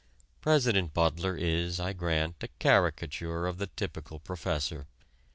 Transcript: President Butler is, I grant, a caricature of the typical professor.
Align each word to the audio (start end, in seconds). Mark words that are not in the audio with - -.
President 0.41 0.95
Butler 0.95 1.35
is, 1.37 1.79
I 1.79 1.93
grant, 1.93 2.37
a 2.41 2.47
caricature 2.57 3.45
of 3.45 3.59
the 3.59 3.67
typical 3.67 4.17
professor. 4.19 4.87